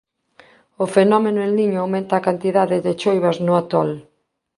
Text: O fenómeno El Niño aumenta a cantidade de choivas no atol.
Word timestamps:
O 0.83 0.85
fenómeno 0.95 1.39
El 1.47 1.53
Niño 1.59 1.77
aumenta 1.81 2.13
a 2.15 2.25
cantidade 2.27 2.77
de 2.85 2.93
choivas 3.01 3.37
no 3.45 3.53
atol. 3.61 3.89